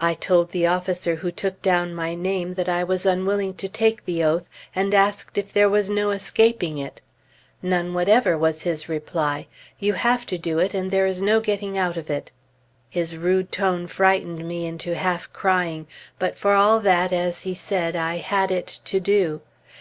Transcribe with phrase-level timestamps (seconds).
[0.00, 4.04] I told the officer who took down my name that I was unwilling to take
[4.04, 7.00] the oath, and asked if there was no escaping it.
[7.60, 9.48] "None whatever" was his reply.
[9.80, 12.30] "You have it to do, and there is no getting out of it."
[12.88, 15.88] His rude tone frightened me into half crying;
[16.20, 19.40] but for all that, as he said, I had it to do.